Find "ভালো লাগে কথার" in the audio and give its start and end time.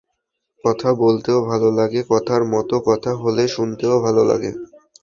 1.45-2.41